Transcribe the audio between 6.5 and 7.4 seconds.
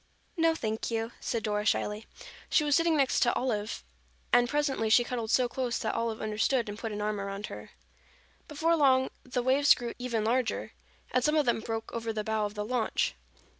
and put an arm